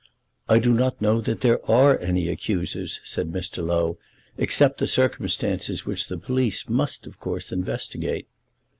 "I 0.49 0.57
do 0.57 0.73
not 0.73 0.99
know 0.99 1.21
that 1.21 1.41
there 1.41 1.63
are 1.69 1.99
any 1.99 2.27
accusers," 2.27 2.99
said 3.03 3.31
Mr. 3.31 3.63
Low, 3.63 3.99
"except 4.35 4.79
the 4.79 4.87
circumstances 4.87 5.85
which 5.85 6.07
the 6.07 6.17
police 6.17 6.67
must, 6.67 7.05
of 7.05 7.19
course, 7.19 7.51
investigate." 7.51 8.27